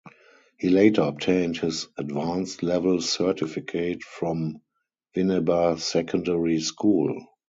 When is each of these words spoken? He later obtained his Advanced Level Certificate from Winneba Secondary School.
He 0.57 0.69
later 0.69 1.03
obtained 1.03 1.57
his 1.57 1.87
Advanced 1.95 2.63
Level 2.63 3.01
Certificate 3.03 4.01
from 4.01 4.59
Winneba 5.15 5.79
Secondary 5.79 6.59
School. 6.59 7.21